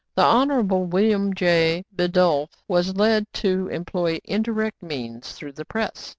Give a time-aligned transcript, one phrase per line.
[0.15, 1.83] The Honorable William J.
[1.95, 6.09] Bidulph was led to employ indirect means through the press.